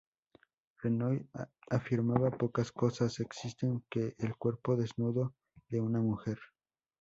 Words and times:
Renoir 0.79 1.19
afirmaba 1.69 2.31
"Pocas 2.31 2.71
cosas 2.71 3.19
existen 3.19 3.85
que 3.87 4.15
el 4.17 4.35
cuerpo 4.35 4.75
desnudo 4.75 5.35
de 5.69 5.79
una 5.79 5.99
mujer. 5.99 6.39